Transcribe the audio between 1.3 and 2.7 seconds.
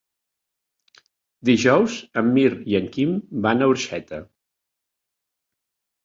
Dijous en Mirt